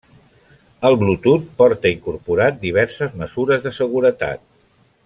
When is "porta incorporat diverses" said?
1.59-3.17